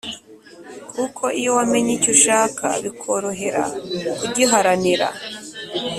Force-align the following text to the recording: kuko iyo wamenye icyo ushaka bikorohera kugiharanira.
kuko 0.95 1.23
iyo 1.39 1.51
wamenye 1.57 1.91
icyo 1.97 2.11
ushaka 2.15 2.67
bikorohera 2.83 3.63
kugiharanira. 4.19 5.07